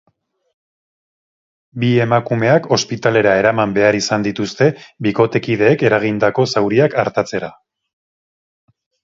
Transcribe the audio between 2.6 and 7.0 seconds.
ospitalera eraman behar izan dituzte bikotekideek eragindako zauriak